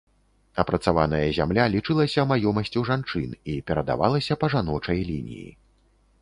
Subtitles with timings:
[0.61, 5.47] Апрацаваная зямля лічылася маёмасцю жанчын і перадавалася па жаночай лініі.